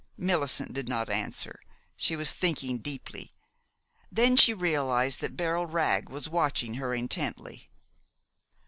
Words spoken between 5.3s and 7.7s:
Beryl Wragg was watching her intently.